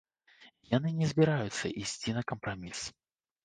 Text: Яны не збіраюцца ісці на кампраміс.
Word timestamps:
Яны 0.77 0.93
не 1.03 1.11
збіраюцца 1.11 1.73
ісці 1.85 2.19
на 2.19 2.27
кампраміс. 2.35 2.85